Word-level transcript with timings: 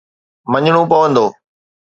مڃڻو 0.51 0.81
پوندو. 0.91 1.25